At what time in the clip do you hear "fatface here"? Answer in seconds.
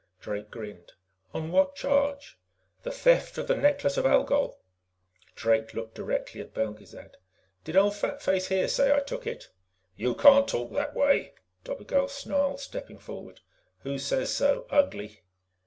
7.93-8.67